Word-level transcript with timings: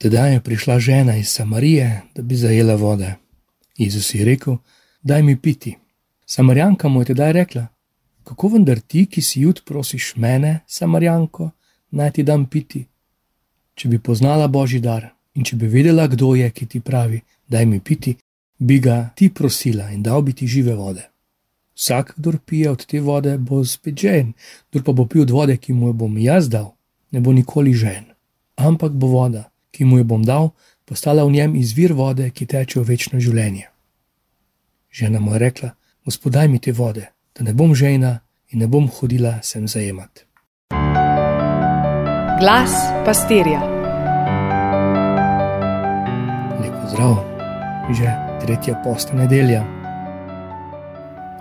Tedaj 0.00 0.32
je 0.32 0.40
prišla 0.40 0.78
žena 0.78 1.16
iz 1.16 1.28
Samarije, 1.28 2.02
da 2.14 2.22
bi 2.22 2.36
zajela 2.36 2.74
vode. 2.74 3.14
Jezus 3.76 4.14
je 4.14 4.24
rekel: 4.24 4.56
Daj 5.02 5.22
mi 5.22 5.36
piti. 5.36 5.76
Samarjanka 6.26 6.88
mu 6.88 7.00
je 7.00 7.04
tedaj 7.04 7.32
rekla: 7.32 7.66
Kako 8.24 8.48
vendar 8.48 8.80
ti, 8.80 9.06
ki 9.06 9.22
si 9.22 9.40
jud, 9.40 9.60
prosiš 9.66 10.16
mene, 10.16 10.60
Samarjanko, 10.66 11.50
naj 11.90 12.10
ti 12.10 12.22
dam 12.22 12.46
piti? 12.46 12.86
Če 13.74 13.88
bi 13.88 13.98
poznala 13.98 14.48
božji 14.48 14.80
dar 14.80 15.08
in 15.34 15.44
če 15.44 15.56
bi 15.56 15.66
vedela, 15.66 16.06
kdo 16.06 16.34
je, 16.34 16.50
ki 16.50 16.66
ti 16.66 16.80
pravi: 16.80 17.20
Daj 17.48 17.66
mi 17.66 17.80
piti, 17.80 18.16
bi 18.58 18.80
ga 18.80 19.10
ti 19.16 19.28
prosila 19.28 19.90
in 19.90 20.02
dal 20.02 20.22
bi 20.22 20.32
ti 20.32 20.46
žive 20.46 20.74
vode. 20.74 21.04
Vsak, 21.76 22.14
kdo 22.16 22.32
pije 22.46 22.70
od 22.70 22.86
te 22.86 23.00
vode, 23.00 23.36
bo 23.38 23.64
spet 23.64 24.00
žen, 24.00 24.32
kdo 24.72 24.82
pa 24.82 24.92
bo 24.92 25.04
pil 25.04 25.22
od 25.22 25.30
vode, 25.30 25.56
ki 25.56 25.72
mu 25.72 25.92
jo 25.92 25.92
bom 25.92 26.18
jaz 26.18 26.48
dal, 26.48 26.72
ne 27.10 27.20
bo 27.20 27.32
nikoli 27.32 27.74
žen. 27.74 28.04
Ampak 28.56 28.92
bo 28.92 29.06
voda, 29.06 29.49
ki 29.70 29.84
mu 29.84 29.98
jo 29.98 30.04
bom 30.04 30.22
dal, 30.24 30.50
postala 30.84 31.24
v 31.24 31.30
njem 31.30 31.56
izvir 31.56 31.92
vode, 31.92 32.30
ki 32.30 32.46
teče 32.46 32.80
v 32.80 32.88
večno 32.92 33.20
življenje. 33.20 33.68
Žena 34.90 35.20
mu 35.20 35.32
je 35.34 35.38
rekla: 35.38 35.70
Gospodaj 36.04 36.48
mi 36.48 36.58
te 36.58 36.72
vode, 36.72 37.06
da 37.34 37.44
ne 37.44 37.54
bom 37.54 37.74
žena 37.74 38.18
in 38.50 38.58
ne 38.58 38.66
bom 38.66 38.88
hodila 38.88 39.38
sem 39.42 39.68
zajemat. 39.68 40.26
Glas 42.40 42.72
pastirja. 43.04 43.60
Lepo 46.60 46.88
zdrav, 46.90 47.16
že 47.94 48.08
tretja 48.40 48.80
posta 48.84 49.14
nedelja. 49.14 49.62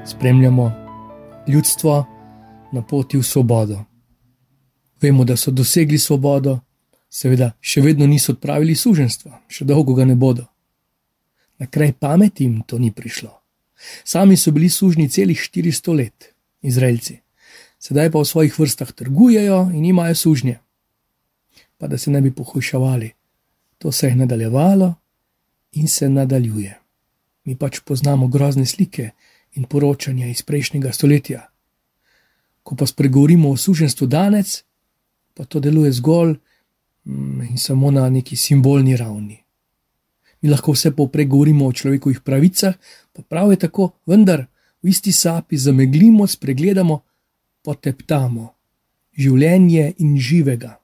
Spremljamo 0.06 0.72
ljudstvo 1.48 2.06
na 2.72 2.82
poti 2.82 3.18
v 3.18 3.24
svobodo. 3.24 3.80
Vemo, 5.02 5.24
da 5.24 5.38
so 5.38 5.52
dosegli 5.52 5.98
svobodo, 5.98 6.60
seveda 7.10 7.52
še 7.60 7.82
vedno 7.82 8.08
niso 8.08 8.34
odpravili 8.38 8.76
suženstva, 8.76 9.42
še 9.50 9.66
dolgo 9.66 9.98
ga 9.98 10.06
ne 10.06 10.16
bodo. 10.16 10.46
Na 11.60 11.68
kraj 11.68 11.94
pameti 12.00 12.46
jim 12.46 12.62
to 12.64 12.80
ni 12.80 12.92
prišlo. 12.92 13.34
Sami 14.04 14.38
so 14.38 14.52
bili 14.52 14.70
sužni 14.70 15.10
celih 15.10 15.40
400 15.40 15.96
let, 15.96 16.32
Izraelci, 16.62 17.20
sedaj 17.80 18.12
pa 18.12 18.22
v 18.22 18.28
svojih 18.28 18.60
vrstah 18.60 18.92
trgujejo 18.92 19.70
in 19.74 19.86
imajo 19.86 20.16
sužnje. 20.16 20.60
Pa 21.80 21.88
da 21.88 21.98
se 21.98 22.12
ne 22.12 22.22
bi 22.22 22.32
pohujšavali, 22.32 23.12
to 23.78 23.92
se 23.92 24.08
je 24.08 24.16
nadaljevalo 24.16 24.94
in 25.80 25.88
se 25.88 26.10
nadaljuje. 26.10 26.76
Mi 27.46 27.56
pač 27.56 27.80
poznamo 27.80 28.28
grozne 28.28 28.66
slike 28.66 29.12
in 29.56 29.64
poročanja 29.64 30.28
iz 30.28 30.44
prejšnjega 30.44 30.92
stoletja. 30.92 31.48
Ko 32.64 32.76
pa 32.76 32.86
spregovorimo 32.86 33.50
o 33.50 33.58
suženstvu 33.58 34.08
danes, 34.08 34.64
pa 35.34 35.46
to 35.46 35.60
deluje 35.60 35.92
zgolj 35.92 36.36
in 37.50 37.58
samo 37.58 37.92
na 37.92 38.10
neki 38.10 38.36
simbolni 38.36 38.98
ravni. 38.98 39.38
Mi 40.42 40.50
lahko 40.50 40.72
vse 40.72 40.92
povprek 40.96 41.28
govorimo 41.28 41.68
o 41.68 41.74
človekovih 41.74 42.22
pravicah, 42.22 42.76
pa 43.14 43.22
prav 43.22 43.52
je 43.52 43.60
tako, 43.66 43.92
vendar 44.06 44.46
v 44.84 44.90
isti 44.90 45.12
sapi 45.12 45.58
zameglimo, 45.58 46.28
spregledamo, 46.28 47.02
poteptamo 47.64 48.54
življenje 49.20 49.94
in 50.00 50.16
živega. 50.18 50.78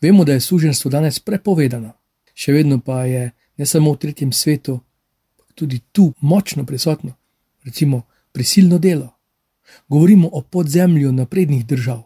Vemo, 0.00 0.24
da 0.24 0.32
je 0.32 0.40
suženstvo 0.40 0.90
danes 0.90 1.20
prepovedano, 1.20 1.92
še 2.34 2.52
vedno 2.52 2.80
pa 2.80 3.04
je 3.04 3.30
ne 3.56 3.66
samo 3.66 3.92
v 3.92 4.00
tretjem 4.00 4.32
svetu, 4.32 4.78
ampak 5.36 5.52
tudi 5.54 5.80
tu 5.92 6.12
močno 6.20 6.64
prisotno, 6.64 7.16
recimo 7.64 8.06
prisilno 8.32 8.78
delo. 8.78 9.12
Govorimo 9.88 10.28
o 10.32 10.40
podzemlju 10.40 11.12
naprednih 11.12 11.66
držav 11.66 12.04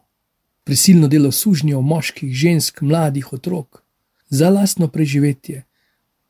prisilno 0.64 1.08
delo 1.08 1.32
sužnjev, 1.32 1.80
moških, 1.80 2.32
žensk, 2.32 2.80
mladih, 2.80 3.32
otrok, 3.32 3.82
za 4.28 4.50
lastno 4.50 4.88
preživetje, 4.88 5.64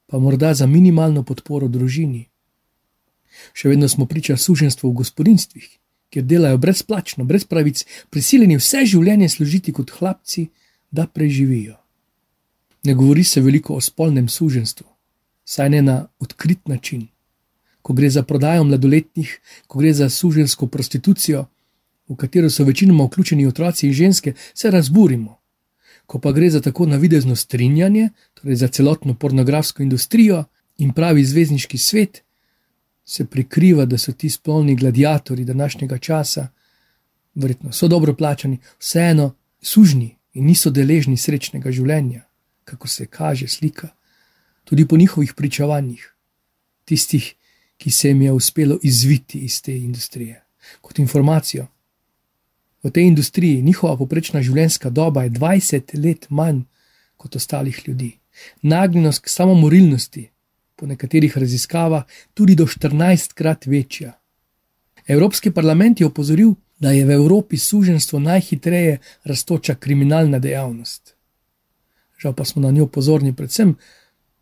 pa 0.06 0.18
morda 0.18 0.54
za 0.54 0.66
minimalno 0.66 1.22
podporo 1.22 1.68
družini. 1.68 2.26
Še 3.54 3.68
vedno 3.68 3.88
smo 3.88 4.06
priča 4.06 4.36
suženstvu 4.36 4.90
v 4.90 4.98
gospodinstvih, 5.02 5.68
kjer 6.10 6.24
delajo 6.24 6.58
brezplačno, 6.58 7.24
brez 7.24 7.44
pravic, 7.44 7.84
prisiljeni 8.10 8.58
vse 8.58 8.84
življenje 8.86 9.28
služiti 9.28 9.72
kot 9.72 9.92
hlapci, 9.98 10.48
da 10.90 11.06
preživijo. 11.06 11.76
Ne 12.84 12.94
govori 12.94 13.24
se 13.24 13.40
veliko 13.40 13.76
o 13.76 13.80
spolnem 13.80 14.28
suženstvu, 14.28 14.86
saj 15.44 15.70
ne 15.70 15.82
na 15.82 15.96
odkrit 16.18 16.68
način. 16.68 17.06
Ko 17.82 17.94
gre 17.94 18.10
za 18.10 18.22
prodajo 18.22 18.64
mladoletnih, 18.64 19.30
ko 19.66 19.78
gre 19.78 19.92
za 19.94 20.10
sužensko 20.10 20.66
prostitucijo, 20.66 21.46
v 22.10 22.16
katero 22.16 22.50
so 22.50 22.64
večinoma 22.64 23.04
vključeni 23.04 23.46
otroci 23.46 23.86
in 23.86 23.92
ženske, 23.92 24.34
se 24.54 24.70
razburimo. 24.70 25.38
Ko 26.06 26.18
pa 26.18 26.32
gre 26.32 26.50
za 26.50 26.60
tako 26.60 26.86
navidezno 26.86 27.36
strinjanje, 27.36 28.08
torej 28.34 28.56
za 28.56 28.68
celotno 28.68 29.14
pornografsko 29.14 29.82
industrijo 29.82 30.44
in 30.78 30.92
pravi 30.92 31.24
zvezdniški 31.24 31.78
svet, 31.78 32.22
se 33.04 33.24
prikriva, 33.24 33.84
da 33.84 33.98
so 33.98 34.12
ti 34.12 34.30
spolni 34.30 34.76
gladiatori 34.76 35.44
današnjega 35.44 35.98
časa, 35.98 36.48
verjetno 37.34 37.72
so 37.72 37.88
dobro 37.88 38.14
plačani, 38.14 38.58
vseeno 38.78 39.34
sužni 39.62 40.16
in 40.32 40.46
niso 40.46 40.70
deležni 40.70 41.16
srečnega 41.16 41.70
življenja, 41.70 42.22
kako 42.64 42.88
se 42.88 43.06
kaže 43.06 43.48
slika, 43.48 43.88
tudi 44.64 44.86
po 44.88 44.96
njihovih 44.96 45.34
pričevanjih, 45.34 46.14
tistih, 46.84 47.34
ki 47.76 47.90
se 47.90 48.08
jim 48.08 48.22
je 48.22 48.32
uspelo 48.32 48.78
izviti 48.82 49.38
iz 49.38 49.62
te 49.62 49.76
industrije. 49.78 50.42
Kot 50.80 50.98
informacijo, 50.98 51.66
V 52.82 52.90
tej 52.90 53.06
industriji 53.06 53.62
njihova 53.62 53.96
poprečna 53.96 54.42
življenjska 54.42 54.90
doba 54.90 55.26
je 55.26 55.30
20 55.36 55.96
let 56.04 56.26
manj 56.30 56.62
kot 57.16 57.36
ostalih 57.36 57.76
ljudi. 57.88 58.14
Nagnjenost 58.62 59.24
k 59.24 59.28
samomorilnosti, 59.28 60.30
po 60.76 60.86
nekaterih 60.86 61.36
raziskavah, 61.38 62.06
tudi 62.34 62.56
do 62.56 62.64
14 62.64 63.34
krat 63.36 63.66
večja. 63.66 64.14
Evropski 65.06 65.50
parlament 65.50 66.00
je 66.00 66.06
opozoril, 66.06 66.54
da 66.80 66.90
je 66.96 67.04
v 67.04 67.12
Evropi 67.12 67.58
suženstvo 67.60 68.18
najhitreje 68.18 68.98
raztoča 69.24 69.74
kriminalna 69.74 70.38
dejavnost. 70.38 71.14
Žal 72.18 72.32
pa 72.32 72.44
smo 72.44 72.62
na 72.62 72.70
njo 72.70 72.86
pozorni 72.86 73.36
predvsem 73.36 73.74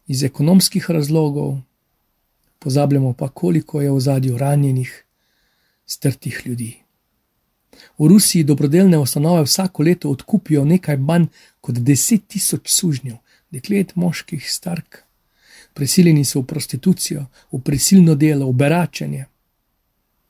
iz 0.07 0.23
ekonomskih 0.23 0.91
razlogov, 0.91 1.59
pozabljamo 2.59 3.13
pa, 3.13 3.29
koliko 3.29 3.83
je 3.83 3.91
v 3.91 4.01
zadju 4.01 4.39
ranjenih, 4.39 5.05
strtih 5.87 6.43
ljudi. 6.47 6.77
V 7.99 8.09
Rusiji 8.09 8.45
dobrodelne 8.45 8.99
ustanove 8.99 9.43
vsako 9.43 9.83
leto 9.83 10.11
odkupijo 10.11 10.65
nekaj 10.65 10.97
manj 10.97 11.27
kot 11.61 11.75
10 11.75 12.21
tisoč 12.27 12.69
sužnjev, 12.69 13.17
deklet, 13.51 13.97
moških, 13.97 14.53
stark. 14.53 15.03
Prisiljeni 15.75 16.25
so 16.25 16.41
v 16.41 16.47
prostitucijo, 16.47 17.27
v 17.53 17.61
prisilno 17.61 18.15
delo, 18.15 18.49
v 18.49 18.53
beračenje. 18.53 19.25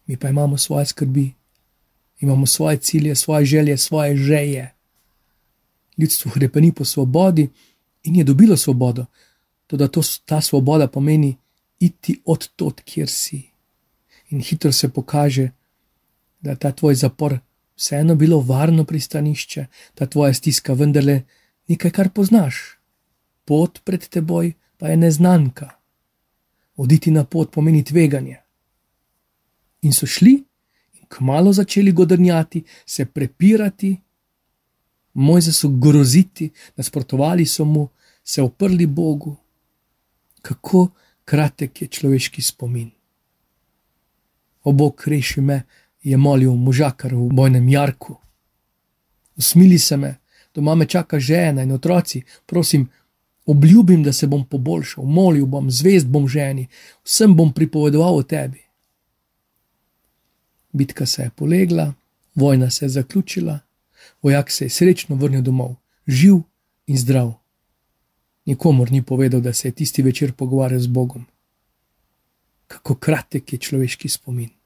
Mi 0.06 0.16
pa 0.16 0.28
imamo 0.28 0.58
svoje 0.58 0.86
skrbi, 0.86 1.32
imamo 2.20 2.46
svoje 2.46 2.76
cilje, 2.76 3.14
svoje 3.14 3.44
želje, 3.44 3.76
svoje 3.76 4.16
želje. 4.16 4.70
Ljudstvo 5.98 6.30
hrepeni 6.30 6.72
po 6.72 6.84
svobodi 6.84 7.48
in 8.02 8.16
je 8.16 8.24
dobilo 8.24 8.56
svobodo, 8.56 9.06
tudi 9.66 9.88
to, 9.88 10.02
ta 10.24 10.40
svoboda 10.40 10.86
pomeni 10.88 11.36
iti 11.80 12.20
od 12.24 12.48
tod, 12.56 12.80
kjer 12.84 13.08
si. 13.08 13.42
In 14.30 14.40
hitro 14.40 14.72
se 14.72 14.88
pokaže, 14.88 15.50
da 16.40 16.50
je 16.50 16.56
ta 16.56 16.72
tvoj 16.72 16.94
zapor 16.94 17.38
vseeno 17.76 18.14
bilo 18.14 18.40
varno 18.40 18.84
pristanišče, 18.84 19.66
ta 19.94 20.06
tvoja 20.06 20.34
stiska 20.34 20.72
vendarle 20.72 21.22
nekaj, 21.68 21.90
kar 21.90 22.10
poznaš. 22.10 22.78
Pot 23.44 23.80
pred 23.84 24.08
teboj 24.08 24.52
pa 24.78 24.88
je 24.88 24.96
neznanka. 24.96 25.70
Oditi 26.76 27.10
na 27.10 27.24
pot 27.24 27.52
pomeni 27.52 27.84
tveganje. 27.84 28.36
In 29.82 29.92
so 29.92 30.06
šli 30.06 30.34
in 30.98 31.06
kmalo 31.08 31.52
začeli 31.52 31.92
godrnjati, 31.92 32.62
se 32.86 33.06
prepirati, 33.06 33.96
mojze 35.14 35.52
so 35.52 35.68
groziti, 35.68 36.50
nasprotovali 36.76 37.46
so 37.46 37.64
mu, 37.64 37.88
se 38.24 38.42
oprli 38.42 38.86
Bogu. 38.86 39.36
Kako 40.42 40.88
kratek 41.24 41.82
je 41.82 41.88
človeški 41.88 42.42
spomin. 42.42 42.90
O 44.62 44.72
Bog, 44.72 45.02
reši 45.06 45.40
me, 45.40 45.62
je 46.02 46.16
molil 46.16 46.54
možakar 46.54 47.14
v 47.14 47.28
bojnem 47.32 47.68
jarku. 47.68 48.16
Usmili 49.36 49.78
se 49.78 49.96
me, 49.96 50.18
doma 50.54 50.74
me 50.74 50.86
čaka 50.86 51.20
žena 51.20 51.62
in 51.62 51.72
otroci, 51.72 52.22
prosim, 52.46 52.88
obljubim, 53.46 54.02
da 54.02 54.12
se 54.12 54.26
bom 54.26 54.44
poboljšal, 54.44 55.04
molil 55.04 55.46
bom, 55.46 55.70
zvest 55.70 56.06
bom 56.06 56.28
ženi, 56.28 56.68
vsem 57.04 57.36
bom 57.36 57.52
pripovedoval 57.52 58.16
o 58.16 58.22
tebi. 58.22 58.62
Bitka 60.72 61.06
se 61.06 61.22
je 61.22 61.30
polegla, 61.30 61.92
vojna 62.34 62.70
se 62.70 62.84
je 62.84 62.88
zaključila, 62.88 63.58
vojak 64.22 64.50
se 64.50 64.64
je 64.64 64.70
srečno 64.70 65.16
vrnil 65.16 65.42
domov, 65.42 65.76
živ 66.06 66.42
in 66.86 66.98
zdrav. 66.98 67.32
Nikomor 68.46 68.92
ni 68.92 69.02
povedal, 69.02 69.40
da 69.40 69.52
se 69.52 69.68
je 69.68 69.72
tisti 69.72 70.02
večer 70.02 70.32
pogovarjal 70.32 70.80
z 70.80 70.86
Bogom. 70.86 71.26
Kako 72.66 72.94
kratek 72.94 73.52
je 73.52 73.58
človeški 73.58 74.08
spomin 74.08 74.57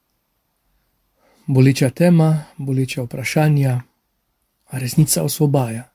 boleča 1.46 1.90
tema, 1.90 2.44
boleča 2.56 3.02
vprašanja, 3.02 3.80
a 4.66 4.78
resnica 4.78 5.22
osvobaja. 5.22 5.92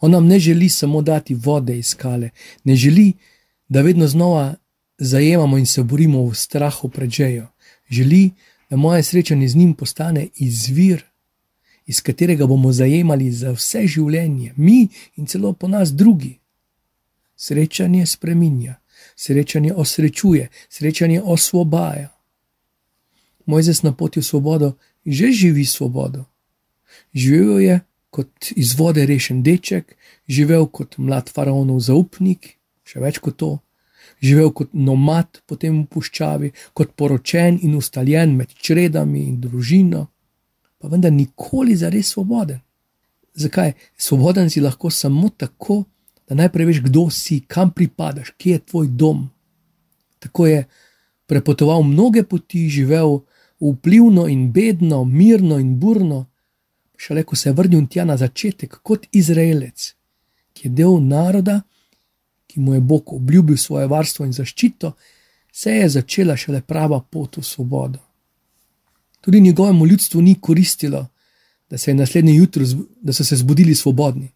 On 0.00 0.10
nam 0.10 0.26
ne 0.26 0.38
želi 0.38 0.68
samo 0.68 1.02
dati 1.02 1.34
vode 1.34 1.78
iz 1.78 1.86
skale, 1.86 2.30
ne 2.64 2.76
želi, 2.76 3.12
da 3.68 3.82
vedno 3.82 4.06
znova 4.06 4.54
zajemamo 4.98 5.58
in 5.58 5.66
se 5.66 5.82
borimo 5.82 6.22
v 6.22 6.34
strahu 6.34 6.88
pred 6.88 7.10
žejo. 7.10 7.46
Želi, 7.90 8.30
da 8.70 8.76
moje 8.76 9.02
srečanje 9.02 9.48
z 9.48 9.56
njim 9.56 9.74
postane 9.74 10.28
izvir, 10.36 11.02
iz 11.86 12.00
katerega 12.02 12.46
bomo 12.46 12.72
zajemali 12.72 13.30
za 13.30 13.52
vse 13.52 13.86
življenje, 13.86 14.52
mi 14.56 14.88
in 15.16 15.26
celo 15.26 15.52
po 15.52 15.68
nas 15.68 15.92
drugi. 15.92 16.38
Srečanje 17.36 18.06
spreminja, 18.06 18.74
srečanje 19.16 19.74
osrečuje, 19.74 20.48
srečanje 20.68 21.22
osvobaja. 21.22 22.15
Mojzes 23.46 23.82
na 23.82 23.92
poti 23.92 24.20
v 24.20 24.26
svobodo 24.26 24.74
že 25.06 25.32
živi 25.32 25.64
svobodo. 25.64 26.26
Živel 27.14 27.60
je 27.60 27.80
kot 28.10 28.50
iz 28.56 28.74
vode 28.74 29.06
rešen 29.06 29.42
deček, 29.42 29.96
živel 30.28 30.66
kot 30.66 30.98
mlad 30.98 31.30
faraonov 31.30 31.80
zaupnik, 31.80 32.56
še 32.82 33.00
več 33.00 33.20
kot 33.22 33.36
to, 33.38 33.50
živel 34.24 34.50
kot 34.50 34.72
nomad 34.74 35.42
potem 35.46 35.84
v 35.84 35.86
puščavi, 35.86 36.52
kot 36.74 36.96
poročen 36.98 37.60
in 37.62 37.76
ustaljen 37.78 38.34
med 38.36 38.50
čredami 38.50 39.28
in 39.28 39.38
družino, 39.40 40.06
pa 40.80 40.90
vendar 40.90 41.12
nikoli 41.12 41.76
za 41.76 41.92
res 41.92 42.14
svoboden. 42.16 42.58
Zakaj? 43.36 43.76
Svoboden 44.00 44.50
si 44.50 44.64
lahko 44.64 44.90
samo 44.90 45.28
tako, 45.28 45.84
da 46.26 46.34
najprej 46.34 46.66
veš, 46.72 46.80
kdo 46.88 47.06
si, 47.12 47.42
kam 47.46 47.70
pripadaš, 47.70 48.32
kje 48.40 48.56
je 48.56 48.66
tvoj 48.72 48.88
dom. 48.88 49.26
Tako 50.24 50.48
je 50.48 50.64
prepotoval 51.28 51.84
mnoge 51.84 52.24
poti, 52.24 52.64
živel 52.72 53.20
vplivno 53.60 54.26
in 54.26 54.52
bedno, 54.52 55.04
mirno 55.04 55.58
in 55.58 55.78
burno, 55.78 56.26
šele 56.96 57.22
ko 57.22 57.36
se 57.36 57.48
je 57.48 57.52
vrnil 57.52 57.86
tja 57.90 58.04
na 58.04 58.16
začetek 58.16 58.78
kot 58.82 59.06
Izraelec, 59.12 59.94
ki 60.52 60.68
je 60.68 60.72
del 60.72 61.00
naroda, 61.00 61.60
ki 62.46 62.60
mu 62.60 62.74
je 62.74 62.80
Bog 62.80 63.12
obljubil 63.12 63.56
svoje 63.56 63.86
varstvo 63.86 64.26
in 64.26 64.32
zaščito, 64.32 64.92
se 65.52 65.72
je 65.72 65.88
začela 65.88 66.36
šele 66.36 66.60
prava 66.60 67.00
pot 67.00 67.36
v 67.36 67.42
svobodo. 67.42 67.98
Tudi 69.20 69.40
njegovemu 69.40 69.86
ljudstvu 69.86 70.22
ni 70.22 70.34
koristilo, 70.40 71.06
da 71.70 71.78
se 71.78 71.90
je 71.90 71.94
naslednji 71.94 72.36
jutro, 72.36 72.64
da 73.00 73.12
so 73.12 73.24
se 73.24 73.36
zbudili 73.36 73.74
svobodni. 73.74 74.28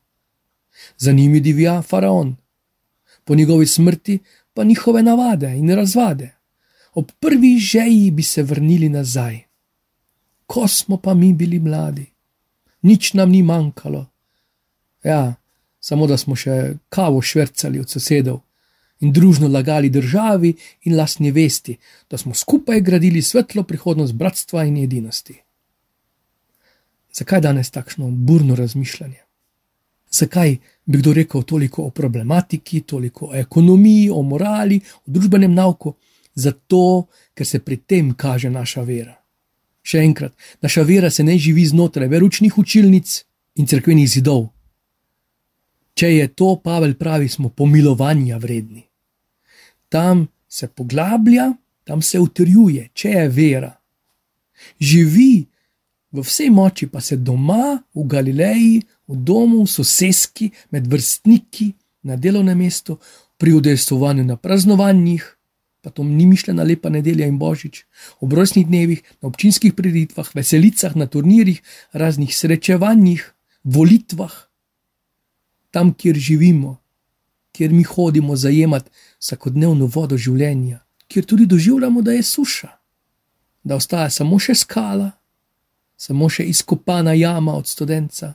Za 0.98 1.12
njimi 1.12 1.40
divja 1.40 1.82
faraon, 1.82 2.36
po 3.24 3.34
njegovi 3.34 3.66
smrti 3.66 4.18
pa 4.54 4.64
njihove 4.64 5.02
navade 5.02 5.56
in 5.58 5.70
razvade. 5.70 6.39
Ob 6.94 7.10
prvi 7.20 7.58
žeji 7.58 8.10
bi 8.10 8.22
se 8.22 8.42
vrnili 8.42 8.88
nazaj. 8.88 9.38
Ko 10.46 10.68
smo 10.68 10.96
pa 10.96 11.14
mi 11.14 11.32
bili 11.32 11.58
mladi, 11.58 12.06
nič 12.82 13.12
nam 13.14 13.30
ni 13.30 13.42
manjkalo. 13.42 14.06
Ja, 15.04 15.34
samo 15.80 16.06
da 16.06 16.16
smo 16.16 16.36
še 16.36 16.74
kavo 16.88 17.22
švrcali 17.22 17.80
od 17.80 17.90
sosedov 17.90 18.40
in 19.00 19.12
družno 19.12 19.48
lagali 19.48 19.88
državi 19.88 20.52
in 20.84 20.96
lastni 20.96 21.30
vesti, 21.30 21.76
da 22.10 22.18
smo 22.18 22.34
skupaj 22.34 22.80
gradili 22.80 23.22
svetlo 23.22 23.62
prihodnost 23.62 24.14
bratstva 24.14 24.64
in 24.64 24.76
edinosti. 24.76 25.38
Zakaj 27.12 27.40
danes 27.40 27.70
takšno 27.70 28.10
burno 28.10 28.54
razmišljanje? 28.54 29.22
Zakaj 30.10 30.56
bi 30.84 30.98
kdo 30.98 31.12
rekel 31.12 31.42
toliko 31.42 31.86
o 31.86 31.90
problematiki, 31.90 32.80
toliko 32.80 33.30
o 33.30 33.34
ekonomiji, 33.34 34.10
o 34.10 34.22
morali, 34.22 34.80
o 35.06 35.10
družbenem 35.10 35.54
nauku? 35.54 35.94
Zato, 36.40 37.08
ker 37.36 37.46
se 37.46 37.60
pri 37.60 37.76
tem 37.76 38.14
kaže 38.16 38.50
naša 38.50 38.84
vera. 38.88 39.16
Še 39.84 40.00
enkrat, 40.04 40.32
naša 40.64 40.84
vera 40.88 41.10
se 41.10 41.24
ne 41.24 41.36
živi 41.38 41.66
znotraj 41.68 42.08
veručnih 42.08 42.58
učilnic 42.58 43.12
in 43.60 43.68
crkvenih 43.68 44.08
zidov. 44.08 44.48
Če 45.96 46.12
je 46.14 46.28
to, 46.32 46.54
Pavel 46.64 46.94
pravi, 46.96 47.28
smo 47.28 47.50
pomilovanja 47.52 48.38
vredni. 48.40 48.84
Tam 49.90 50.28
se 50.48 50.68
poglablja, 50.68 51.50
tam 51.84 52.02
se 52.02 52.20
utrjuje, 52.20 52.88
če 52.94 53.10
je 53.16 53.28
vera. 53.28 53.72
Živi 54.80 55.32
v 56.12 56.22
vsej 56.24 56.50
moči, 56.50 56.86
pa 56.86 57.00
se 57.00 57.16
doma, 57.16 57.80
v 57.94 58.06
Galileji, 58.06 58.80
v 59.08 59.16
domu, 59.16 59.64
v 59.64 59.70
soseski, 59.70 60.50
med 60.70 60.86
vrstniki, 60.90 61.72
na 62.02 62.16
delovnem 62.16 62.58
mestu, 62.58 62.98
pri 63.40 63.54
udejstvovanju 63.56 64.24
na 64.24 64.36
praznovanjih, 64.36 65.24
pa 65.80 65.90
to 65.90 66.04
ni 66.04 66.26
mišljena 66.26 66.62
lepa 66.62 66.90
nedelja 66.90 67.26
in 67.26 67.38
božič, 67.38 67.84
ob 68.20 68.32
rojstnih 68.32 68.66
dnevih, 68.66 69.02
na 69.22 69.28
občinskih 69.28 69.74
prireditvah, 69.74 70.34
veselicah, 70.34 70.96
na 70.96 71.06
turnirjih, 71.06 71.62
raznih 71.92 72.36
srečevanjih, 72.36 73.24
volitvah, 73.64 74.32
tam, 75.70 75.94
kjer 75.94 76.16
živimo, 76.16 76.76
kjer 77.52 77.72
mi 77.72 77.82
hodimo 77.82 78.36
zajemati 78.36 78.90
vsakodnevno 79.18 79.86
vodo 79.86 80.16
življenja, 80.16 80.80
kjer 81.08 81.24
tudi 81.24 81.46
doživljamo, 81.46 82.02
da 82.02 82.12
je 82.12 82.22
suša, 82.22 82.68
da 83.64 83.76
ostaja 83.76 84.10
samo 84.10 84.38
še 84.38 84.54
skala, 84.54 85.10
samo 85.96 86.28
še 86.28 86.46
izkopana 86.48 87.12
jama 87.12 87.56
od 87.56 87.68
študenca. 87.68 88.34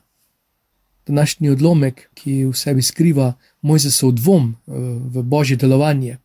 Današnji 1.06 1.50
odlomek, 1.54 2.10
ki 2.18 2.46
v 2.50 2.54
sebi 2.58 2.82
skriva 2.82 3.36
Mojzesov 3.62 4.16
dvom 4.18 4.54
eh, 4.54 4.78
v 5.14 5.24
božje 5.24 5.58
delovanje, 5.62 6.18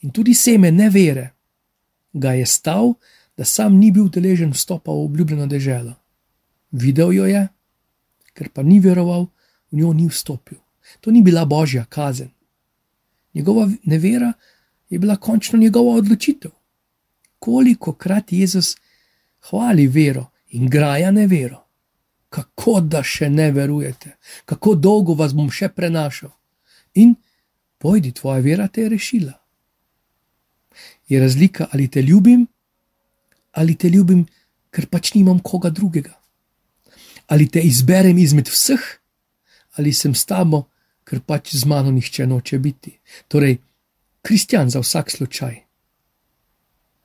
in 0.00 0.10
tudi 0.10 0.34
seme 0.34 0.70
nevere, 0.70 1.30
ga 2.12 2.32
je 2.32 2.46
stal, 2.46 2.94
da 3.36 3.44
sam 3.44 3.76
ni 3.76 3.90
bil 3.92 4.08
deležen 4.08 4.52
vstopa 4.52 4.92
v 4.92 5.04
obljubljeno 5.04 5.46
deželo. 5.46 5.94
Videl 6.70 7.12
jo 7.12 7.26
je, 7.26 7.48
ker 8.32 8.48
pa 8.52 8.62
ni 8.62 8.80
veroval, 8.80 9.28
v 9.70 9.80
njo 9.80 9.92
ni 9.92 10.08
vstopil. 10.08 10.58
To 11.00 11.10
ni 11.10 11.22
bila 11.22 11.44
božja 11.44 11.84
kazen. 11.84 12.30
Njegova 13.34 13.68
nevera 13.84 14.32
je 14.88 14.98
bila 14.98 15.16
končno 15.16 15.58
njegova 15.58 15.96
odločitev. 15.96 16.50
Koliko 17.38 17.92
krat 17.92 18.32
Jezus 18.32 18.76
hvali 19.50 19.86
vero 19.86 20.26
in 20.48 20.68
graja 20.68 21.10
nevero. 21.10 21.62
Kako 22.28 22.80
da 22.80 23.02
še 23.02 23.28
ne 23.30 23.50
verujete, 23.52 24.16
kako 24.44 24.74
dolgo 24.74 25.14
vas 25.14 25.34
bom 25.34 25.50
še 25.50 25.68
prenašal. 25.68 26.30
In 26.94 27.14
pojdi, 27.78 28.12
tvoja 28.12 28.40
vera 28.40 28.68
te 28.68 28.82
je 28.82 28.88
rešila 28.88 29.45
je 31.08 31.20
razlika, 31.20 31.66
ali 31.72 31.88
te 31.88 32.02
ljubim, 32.02 32.46
ali 33.52 33.74
te 33.74 33.88
ljubim, 33.88 34.26
ker 34.70 34.86
pač 34.86 35.14
nimam 35.14 35.38
koga 35.38 35.70
drugega. 35.70 36.14
Ali 37.26 37.48
te 37.48 37.60
izberem 37.60 38.18
izmed 38.18 38.48
vseh, 38.48 38.82
ali 39.78 39.92
sem 39.92 40.14
s 40.14 40.26
tabo, 40.26 40.66
ker 41.06 41.22
pač 41.22 41.54
z 41.54 41.66
mano 41.66 41.90
nihče 41.94 42.26
noče 42.26 42.58
biti. 42.58 42.92
Torej, 43.28 43.58
kristjan 44.26 44.70
za 44.70 44.82
vsak 44.82 45.10
slučaj. 45.10 45.56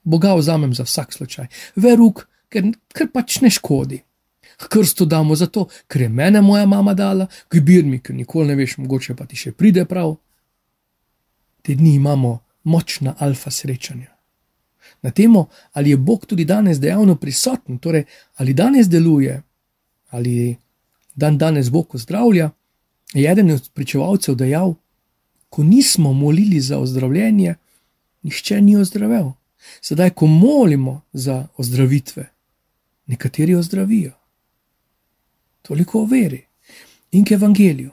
Boga 0.03 0.33
vzamem 0.35 0.73
za 0.73 0.83
vsak 0.83 1.13
slučaj, 1.13 1.47
veruk, 1.75 2.25
ker, 2.49 2.71
ker 2.93 3.11
pač 3.13 3.41
ne 3.41 3.49
škodi. 3.53 4.01
Krsto 4.61 5.05
damo 5.05 5.35
zato, 5.35 5.67
ker 5.87 6.05
je 6.05 6.09
mene 6.09 6.41
moja 6.41 6.65
mama 6.65 6.93
dala, 6.93 7.27
kibir 7.49 7.85
mi, 7.85 8.01
ker 8.01 8.15
nikoli 8.15 8.51
ne 8.51 8.57
veš, 8.57 8.77
mogoče 8.81 9.15
pa 9.17 9.25
ti 9.25 9.37
še 9.37 9.53
pride 9.57 9.85
prav. 9.89 10.15
Te 11.61 11.77
dni 11.77 11.95
imamo 11.97 12.33
močna 12.63 13.15
alfa 13.19 13.51
srečanja. 13.51 14.11
Na 15.01 15.11
temo, 15.11 15.47
ali 15.71 15.89
je 15.89 15.97
Bog 15.97 16.25
tudi 16.25 16.45
danes 16.45 16.79
dejavno 16.79 17.15
prisoten, 17.15 17.77
torej 17.77 18.03
ali 18.35 18.53
danes 18.53 18.89
deluje, 18.89 19.41
ali 20.09 20.55
dan 21.15 21.37
danes 21.37 21.69
Bog 21.69 21.95
ozdravlja, 21.95 22.49
je 23.13 23.31
eden 23.31 23.51
od 23.51 23.69
pričevalcev 23.73 24.35
dejal: 24.35 24.73
Ko 25.49 25.63
nismo 25.63 26.13
molili 26.13 26.59
za 26.59 26.79
ozdravljenje, 26.79 27.55
nihče 28.21 28.61
ni 28.61 28.77
ozdravel. 28.77 29.31
Sedaj, 29.81 30.09
ko 30.09 30.27
molimo 30.27 31.01
za 31.13 31.47
ozdravitve, 31.57 32.29
nekateri 33.05 33.55
ozdravijo. 33.55 34.11
Toliko 35.61 36.01
o 36.01 36.05
veri 36.05 36.45
in 37.11 37.25
k 37.25 37.31
evangeliju. 37.31 37.91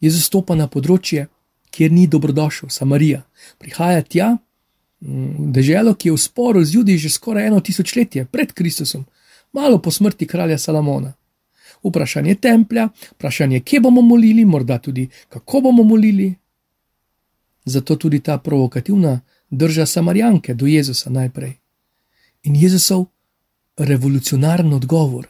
Jezus 0.00 0.26
stopa 0.26 0.54
na 0.54 0.66
področje, 0.66 1.26
kjer 1.70 1.92
ni 1.92 2.06
dobrodošel, 2.06 2.68
Samarija. 2.68 3.22
Prihaja 3.58 4.02
tja, 4.02 4.36
v 5.00 5.52
deželo, 5.52 5.94
ki 5.94 6.08
je 6.08 6.12
v 6.12 6.20
sporu 6.20 6.64
z 6.64 6.74
ljudmi 6.74 6.98
že 6.98 7.10
skoraj 7.10 7.46
eno 7.46 7.60
tisočletje 7.60 8.24
pred 8.24 8.52
Kristusom, 8.52 9.06
malo 9.52 9.78
po 9.78 9.90
smrti 9.90 10.26
kralja 10.26 10.58
Salamona. 10.58 11.12
Vprašanje 11.82 12.34
templja, 12.34 12.88
vprašanje, 13.16 13.60
kje 13.60 13.80
bomo 13.80 14.02
molili, 14.02 14.44
morda 14.44 14.78
tudi 14.78 15.08
kako 15.28 15.60
bomo 15.60 15.82
molili. 15.82 16.34
Zato 17.64 17.96
tudi 17.96 18.20
ta 18.20 18.38
provokativna 18.38 19.20
drža 19.50 19.86
Samarijanke 19.86 20.54
do 20.54 20.66
Jezusa 20.66 21.10
najprej. 21.10 21.56
In 22.42 22.56
Jezusov 22.56 23.06
revolucionaren 23.76 24.72
odgovor. 24.72 25.26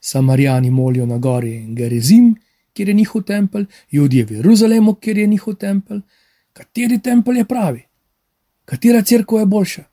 Samarijani 0.00 0.70
molijo 0.70 1.06
na 1.06 1.18
gori 1.18 1.66
Gerizim, 1.68 2.36
kjer 2.72 2.88
je 2.88 2.94
njihov 2.94 3.22
tempelj, 3.22 3.66
ljudje 3.92 4.24
v 4.24 4.32
Jeruzalemu, 4.32 4.94
kjer 4.94 5.18
je 5.18 5.26
njihov 5.26 5.54
tempelj. 5.54 6.00
Kateri 6.52 6.98
tempelj 6.98 7.38
je 7.38 7.44
pravi? 7.44 7.82
Katera 8.64 9.02
crkva 9.02 9.40
je 9.40 9.46
boljša? 9.46 9.84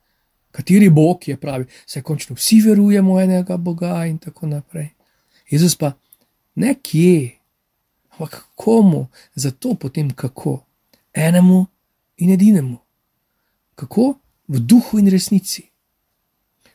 Kateri 0.51 0.89
bog 0.89 1.27
je 1.27 1.37
pravi? 1.37 1.65
Se 1.85 2.01
končno 2.01 2.35
vsi 2.35 2.61
verujemo 2.61 3.19
enega 3.21 3.57
Boga 3.57 4.05
in 4.05 4.17
tako 4.17 4.47
naprej. 4.47 4.89
Jezus 5.49 5.75
pa 5.75 5.91
nekje, 6.55 7.39
Ampak 8.19 8.51
komu, 8.55 9.07
zato 9.35 9.75
potem 9.75 10.11
kako? 10.11 10.65
Enemu 11.13 11.67
in 12.17 12.29
edinemu. 12.29 12.77
Kako? 13.75 14.19
V 14.47 14.59
duhu 14.59 14.99
in 14.99 15.07
resnici. 15.07 15.63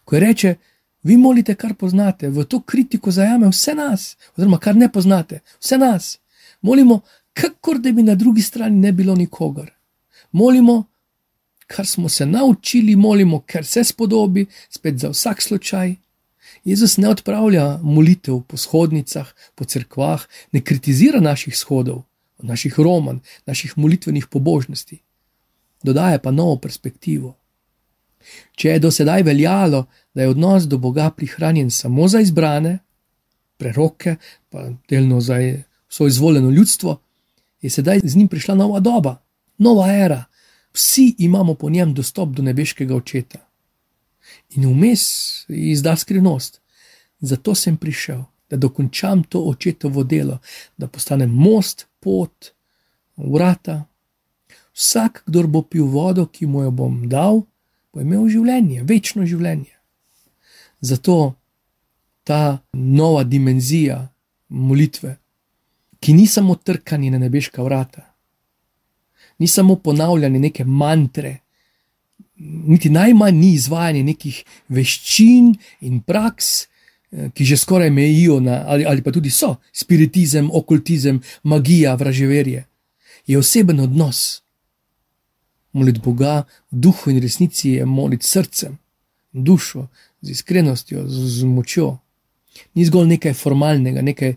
Ko 0.05 0.19
reče, 0.19 0.57
vi 1.05 1.17
molite, 1.17 1.55
kar 1.55 1.75
poznate, 1.75 2.29
v 2.29 2.45
to 2.49 2.61
kritiko 2.61 3.13
zajame 3.13 3.49
vse 3.53 3.75
nas, 3.75 4.17
oziroma 4.37 4.59
kar 4.59 4.77
ne 4.77 4.89
poznate, 4.93 5.41
vse 5.61 5.79
nas. 5.79 6.19
Molimo, 6.63 7.01
kakor 7.33 7.79
da 7.79 7.93
bi 7.93 8.03
na 8.03 8.15
drugi 8.15 8.43
strani 8.43 8.81
ne 8.81 8.93
bilo 8.93 9.15
nikogar. 9.15 9.71
Molimo, 10.33 10.85
kar 11.67 11.87
smo 11.87 12.09
se 12.09 12.27
naučili, 12.27 12.97
molimo, 12.97 13.41
ker 13.41 13.67
se 13.67 13.85
spodobi, 13.85 14.47
spet 14.71 14.99
za 14.99 15.09
vsak 15.09 15.43
slučaj. 15.43 15.95
Jezus 16.65 16.97
ne 16.97 17.09
odpravlja 17.09 17.79
molitev 17.83 18.41
po 18.49 18.57
shodnicah, 18.57 19.35
po 19.55 19.65
cerkvah, 19.65 20.25
ne 20.53 20.61
kritizira 20.61 21.21
naših 21.21 21.57
shodov, 21.57 22.03
naših 22.39 22.79
roman, 22.79 23.21
naših 23.47 23.79
molitvenih 23.79 24.27
pobožnosti. 24.27 24.99
Dodaja 25.83 26.19
pa 26.19 26.31
novo 26.31 26.57
perspektivo. 26.57 27.37
Če 28.55 28.69
je 28.69 28.79
do 28.79 28.91
sedaj 28.91 29.23
veljalo, 29.23 29.87
da 30.15 30.23
je 30.23 30.29
odnos 30.29 30.69
do 30.69 30.79
Boga 30.79 31.11
prihranjen 31.11 31.71
samo 31.71 32.09
za 32.09 32.21
izbrane, 32.21 32.79
preroke, 33.57 34.17
pa 34.51 34.69
delno 34.91 35.21
za 35.21 35.37
svoje 35.89 36.09
izvoljeno 36.09 36.51
ljudstvo, 36.51 37.01
je 37.63 37.71
sedaj 37.71 38.01
z 38.05 38.17
njim 38.17 38.29
prišla 38.29 38.55
nova 38.55 38.81
doba, 38.81 39.17
nova 39.59 39.89
era. 39.93 40.25
Vsi 40.73 41.15
imamo 41.19 41.55
po 41.55 41.71
njem 41.71 41.95
dostop 41.95 42.29
do 42.29 42.43
nebeškega 42.43 42.97
očeta. 42.97 43.39
In 44.57 44.67
vmes 44.67 45.03
izda 45.49 45.97
skrivnost. 45.97 46.61
Zato 47.21 47.55
sem 47.55 47.77
prišel, 47.77 48.23
da 48.51 48.57
dokončam 48.57 49.23
to 49.23 49.41
očetovo 49.41 50.05
delo, 50.05 50.39
da 50.77 50.87
postanem 50.87 51.31
most, 51.31 51.87
pot, 52.01 52.51
vrata. 53.17 53.85
Vsak, 54.75 55.23
kdo 55.27 55.47
bo 55.47 55.63
pil 55.63 55.87
vodo, 55.87 56.27
ki 56.27 56.47
mu 56.47 56.63
jo 56.63 56.71
bom 56.71 57.09
dal, 57.09 57.43
bo 57.95 58.03
imel 58.03 58.27
življenje, 58.29 58.83
večno 58.83 59.27
življenje. 59.27 59.71
Zato 60.83 61.37
ta 62.27 62.59
nova 62.73 63.23
dimenzija 63.25 64.01
molitve, 64.49 65.15
ki 66.01 66.13
ni 66.13 66.27
samo 66.27 66.57
trkanje 66.57 67.13
na 67.15 67.21
nebeška 67.23 67.63
vrata, 67.63 68.03
ni 69.39 69.49
samo 69.49 69.77
ponavljanje 69.77 70.39
neke 70.39 70.65
mantre, 70.65 71.39
niti 72.37 72.91
najmanj 72.91 73.39
ni 73.39 73.55
izvajanje 73.55 74.03
nekih 74.05 74.43
veščin 74.69 75.53
in 75.87 76.01
praks, 76.03 76.67
eh, 77.13 77.31
ki 77.35 77.45
že 77.45 77.57
skoraj 77.57 77.91
mejijo 77.91 78.41
na 78.41 78.65
ali, 78.67 78.85
ali 78.85 79.03
pa 79.03 79.13
tudi 79.13 79.31
so 79.31 79.57
spiritizem, 79.73 80.51
okultizem, 80.53 81.23
magija, 81.43 81.95
vraževerje. 81.95 82.67
Je 83.27 83.39
oseben 83.39 83.81
odnos. 83.81 84.44
Moliti 85.75 86.01
Boga 86.01 86.45
v 86.71 86.81
duhu 86.87 87.11
in 87.11 87.21
resnici 87.23 87.75
je 87.75 87.87
moliti 87.87 88.27
srcem, 88.27 88.77
dušo, 89.33 89.89
z 90.23 90.31
iskrenostjo, 90.31 91.09
z, 91.09 91.27
z 91.39 91.49
močjo. 91.51 91.89
Ni 92.79 92.87
zgolj 92.87 93.09
nekaj 93.17 93.35
formalnega, 93.35 94.03
nekaj 94.03 94.37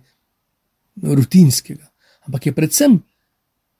rutinskega, 1.03 1.85
ampak 2.25 2.49
je 2.49 2.53
predvsem 2.53 2.97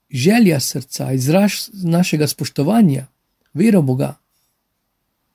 želja 0.10 0.60
srca, 0.60 1.12
izraz 1.12 1.70
našega 1.74 2.28
spoštovanja, 2.28 3.08
vero 3.54 3.82
Boga. 3.82 4.16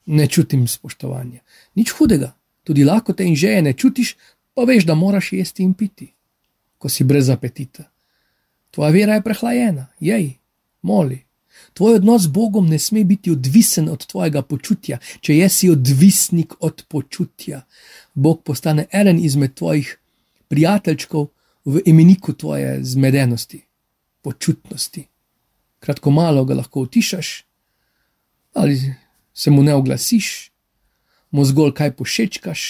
Ne 0.07 0.27
čutim 0.27 0.67
spoštovanja, 0.69 1.41
nič 1.75 1.93
hudega, 1.99 2.33
tudi 2.65 2.85
lahko 2.85 3.13
te 3.13 3.27
in 3.27 3.37
že 3.37 3.61
ne 3.63 3.73
čutiš, 3.73 4.17
pa 4.55 4.65
veš, 4.65 4.87
da 4.87 4.95
moraš 4.95 5.33
jesti 5.33 5.63
in 5.63 5.75
piti, 5.75 6.13
ko 6.79 6.89
si 6.89 7.05
brez 7.05 7.31
apetita. 7.31 7.85
Tvoja 8.71 8.91
vera 8.91 9.15
je 9.15 9.23
prehlajena, 9.23 9.87
jej, 10.01 10.39
moli. 10.83 11.23
Tvoj 11.75 11.95
odnos 11.95 12.23
z 12.23 12.33
Bogom 12.35 12.69
ne 12.69 12.79
sme 12.79 13.05
biti 13.05 13.31
odvisen 13.31 13.89
od 13.89 14.07
tvojega 14.07 14.43
počutja. 14.43 14.99
Če 15.21 15.37
jesi 15.37 15.71
odvisnik 15.71 16.55
od 16.61 16.85
počutja, 16.89 17.63
Bog 18.15 18.43
postane 18.45 18.87
eden 18.93 19.19
izmed 19.19 19.55
tvojih 19.55 19.99
prijateljčkov 20.49 21.29
v 21.65 21.83
imeniku 21.87 22.33
tvoje 22.33 22.85
zmedenosti 22.85 23.63
počutnosti. 24.23 25.07
Kratko 25.81 26.11
malo 26.11 26.45
ga 26.45 26.55
lahko 26.55 26.81
utišaš, 26.81 27.45
ali 28.55 28.95
se 29.35 29.51
mu 29.51 29.63
ne 29.63 29.75
oglasiš, 29.75 30.53
mu 31.31 31.45
zgolj 31.45 31.73
kaj 31.75 31.97
pošečkaš, 31.97 32.63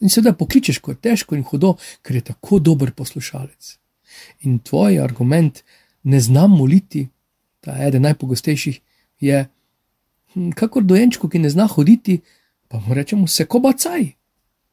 in 0.00 0.12
sedaj 0.12 0.36
pokličeš, 0.38 0.78
ko 0.78 0.92
je 0.92 1.00
težko 1.02 1.36
in 1.38 1.44
hudo, 1.44 1.76
ker 2.02 2.18
je 2.18 2.26
tako 2.32 2.58
dober 2.58 2.92
poslušalec. 2.92 3.76
In 4.46 4.58
tvoj 4.58 5.00
argument, 5.02 5.62
ne 6.02 6.20
znam 6.20 6.56
moliti, 6.58 7.08
ta 7.68 7.76
eden 7.84 8.02
najpogostejših, 8.02 8.80
je, 9.20 9.48
hm, 10.32 10.50
kakor 10.56 10.82
dojenčko, 10.82 11.28
ki 11.28 11.38
ne 11.38 11.50
zna 11.52 11.66
hoditi, 11.68 12.20
pa 12.68 12.80
mu 12.80 12.94
rečemo, 12.94 13.26
se 13.28 13.44
kobacaj, 13.44 14.06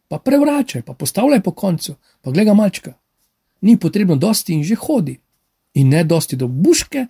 pa 0.07 0.19
prevračaj, 0.19 0.81
pa 0.81 0.93
postavljaj 0.93 1.41
po 1.43 1.51
koncu, 1.51 1.95
pa 2.21 2.31
gleda 2.31 2.53
malčka. 2.53 2.93
Ni 3.61 3.75
potrebno 3.79 4.15
dosti 4.15 4.53
in 4.53 4.63
že 4.63 4.75
hodi 4.75 5.19
in 5.73 5.89
ne 5.89 6.03
dosti 6.03 6.39
do 6.39 6.47
buške, 6.47 7.07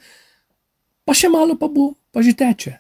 pa 1.05 1.13
še 1.13 1.29
malo 1.29 1.53
pa 1.57 1.69
bo, 1.69 1.93
pa 2.11 2.25
že 2.25 2.33
teče. 2.33 2.73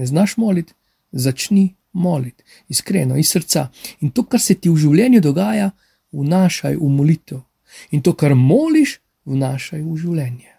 Ne 0.00 0.06
znaš 0.06 0.38
moliti, 0.40 0.72
začni 1.12 1.74
moliti, 1.92 2.44
iskreno, 2.68 3.20
iz 3.20 3.28
srca. 3.28 3.68
In 4.00 4.16
to, 4.16 4.24
kar 4.24 4.40
se 4.40 4.54
ti 4.54 4.72
v 4.72 4.80
življenju 4.80 5.20
dogaja, 5.20 5.74
vnašaj 6.12 6.80
v 6.80 6.88
molitev. 6.88 7.44
In 7.92 8.00
to, 8.00 8.16
kar 8.16 8.32
moliš, 8.32 8.98
vnašaj 9.28 9.84
v 9.84 10.00
življenje. 10.00 10.53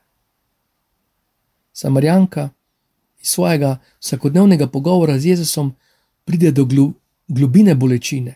Samarjanka 1.76 2.50
iz 3.20 3.36
svojega 3.36 3.76
vsakodnevnega 4.00 4.70
pogovora 4.72 5.20
z 5.20 5.36
Jezusom 5.36 5.74
pride 6.24 6.52
do 6.56 6.64
globine 7.28 7.76
bolečine, 7.76 8.36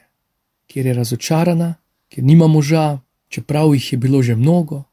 kjer 0.68 0.86
je 0.86 0.94
razočarana, 0.94 1.74
kjer 2.10 2.26
nima 2.26 2.48
moža, 2.48 3.00
čeprav 3.30 3.74
jih 3.74 3.94
je 3.94 3.98
bilo 3.98 4.22
že 4.22 4.36
mnogo, 4.36 4.84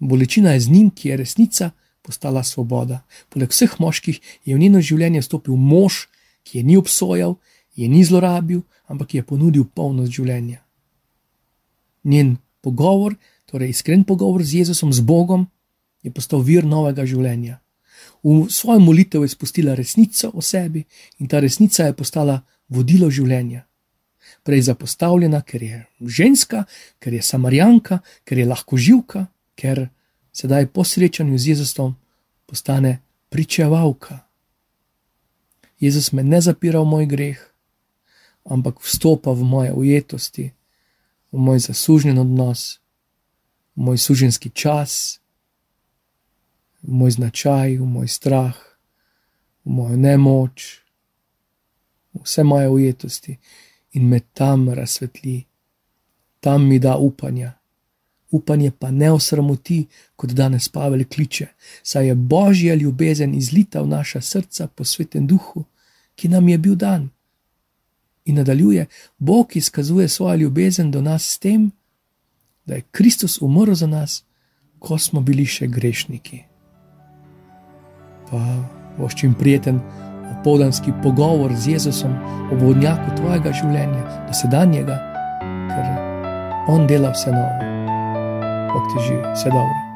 Bolečina 0.00 0.52
je 0.52 0.60
z 0.60 0.68
njim, 0.68 0.90
ki 0.90 1.08
je 1.08 1.16
resnica, 1.16 1.70
postala 2.02 2.42
svoboda. 2.44 3.04
Poleg 3.28 3.52
vseh 3.52 3.76
moških 3.80 4.20
je 4.44 4.56
v 4.56 4.58
njeno 4.58 4.80
življenje 4.80 5.22
stopil 5.22 5.56
mož, 5.56 6.08
ki 6.42 6.58
je 6.58 6.64
ni 6.64 6.76
obsojal, 6.80 7.36
je 7.76 7.88
ni 7.88 8.00
zlorabil, 8.04 8.62
ampak 8.88 9.14
je 9.14 9.22
ponudil 9.22 9.64
polnost 9.64 10.12
življenja. 10.12 10.64
Njen 12.04 12.38
pogovor, 12.64 13.14
torej 13.44 13.76
iskren 13.76 14.04
pogovor 14.08 14.42
z 14.42 14.64
Jezusom, 14.64 14.92
z 14.92 15.04
Bogom, 15.04 15.46
je 16.02 16.10
postal 16.10 16.42
vir 16.42 16.64
novega 16.64 17.04
življenja. 17.06 17.60
V 18.22 18.48
svojo 18.52 18.80
molitev 18.80 19.24
je 19.24 19.32
spustila 19.32 19.74
resnico 19.74 20.30
o 20.34 20.42
sebi 20.42 20.84
in 21.18 21.28
ta 21.28 21.40
resnica 21.40 21.86
je 21.88 21.96
postala 21.96 22.40
vodilo 22.68 23.10
življenja. 23.10 23.66
Prej 24.44 24.62
zapostavljena, 24.70 25.42
ker 25.42 25.62
je 25.62 25.84
ženska, 26.00 26.64
ker 26.98 27.12
je 27.12 27.22
samarjanka, 27.22 28.00
ker 28.24 28.38
je 28.38 28.46
lahko 28.48 28.76
živka 28.76 29.26
ker 29.60 29.88
sedaj 30.32 30.72
po 30.72 30.84
srečanju 30.84 31.38
z 31.38 31.52
Jezusom 31.52 31.96
postane 32.46 33.02
pričevalka. 33.28 34.24
Jezus 35.80 36.12
me 36.12 36.24
ne 36.24 36.40
zapira 36.40 36.80
v 36.80 36.88
moj 36.88 37.06
greh, 37.06 37.40
ampak 38.44 38.80
vstopa 38.80 39.36
v 39.36 39.44
moje 39.44 39.72
ujetosti, 39.72 40.52
v 41.32 41.36
moj 41.38 41.60
zaslužen 41.60 42.18
odnos, 42.18 42.80
v 43.76 43.92
moj 43.92 43.98
suženski 44.00 44.50
čas, 44.50 45.20
v 46.82 46.92
moj 46.92 47.10
značaj, 47.10 47.78
v 47.78 47.86
moj 47.86 48.08
strah, 48.08 48.56
v 49.64 49.70
mojo 49.70 49.96
nemoč, 49.96 50.80
vse 52.14 52.44
moje 52.44 52.68
ujetosti 52.68 53.38
in 53.92 54.08
me 54.08 54.20
tam 54.20 54.68
razsvetli, 54.68 55.44
tam 56.40 56.68
mi 56.68 56.78
da 56.78 56.96
upanja 56.96 57.60
upanje 58.30 58.70
pa 58.70 58.90
ne 58.90 59.10
osramoti, 59.12 59.86
kot 60.16 60.30
danes 60.30 60.68
Pavel 60.68 61.04
kliče, 61.04 61.46
saj 61.82 62.06
je 62.06 62.14
božja 62.14 62.74
ljubezen 62.74 63.34
izlita 63.34 63.82
v 63.82 63.88
naša 63.88 64.20
srca 64.20 64.66
po 64.66 64.84
svetem 64.84 65.26
duhu, 65.26 65.64
ki 66.14 66.28
nam 66.28 66.48
je 66.48 66.58
bil 66.58 66.74
dan. 66.74 67.08
In 68.24 68.34
nadaljuje, 68.34 68.86
Bog 69.18 69.56
izkazuje 69.56 70.08
svojo 70.08 70.36
ljubezen 70.36 70.90
do 70.90 71.02
nas 71.02 71.30
s 71.30 71.38
tem, 71.38 71.70
da 72.64 72.74
je 72.74 72.82
Kristus 72.90 73.42
umrl 73.42 73.74
za 73.74 73.86
nas, 73.86 74.24
ko 74.78 74.98
smo 74.98 75.20
bili 75.20 75.46
še 75.46 75.66
grešniki. 75.66 76.49
Pa 78.30 78.38
boš 78.98 79.14
čim 79.14 79.34
prijeten 79.34 79.80
opoldanski 80.40 80.92
pogovor 81.02 81.54
z 81.54 81.68
Jezusom 81.68 82.14
o 82.52 82.56
vodnjaku 82.64 83.16
tvojega 83.16 83.52
življenja, 83.52 84.06
dosedanjega, 84.28 84.96
ker 85.74 86.08
On 86.70 86.86
dela 86.86 87.10
vse 87.10 87.32
novo. 87.34 87.70
Bog 88.72 88.90
ti 88.92 89.06
živi, 89.08 89.22
vse 89.34 89.50
dobro. 89.50 89.89